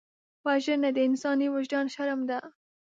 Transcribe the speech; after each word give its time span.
وژنه 0.45 0.89
د 0.93 0.97
انساني 1.07 1.47
وجدان 1.55 1.85
شرم 1.93 2.21
ده 2.29 2.37